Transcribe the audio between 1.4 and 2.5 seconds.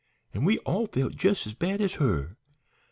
as bad as her.